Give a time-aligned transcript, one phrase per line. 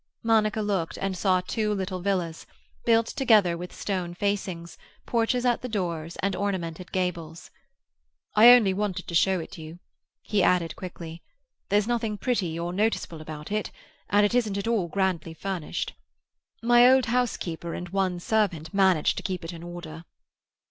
[0.23, 2.47] Monica looked, and saw two little villas,
[2.87, 7.51] built together with stone facings, porches at the doors and ornamented gables.
[8.33, 9.77] "I only wanted to show it you,"
[10.23, 11.21] he added quickly.
[11.69, 13.69] "There's nothing pretty or noticeable about it,
[14.09, 15.93] and it isn't at all grandly furnished.
[16.63, 20.05] My old housekeeper and one servant manage to keep it in order."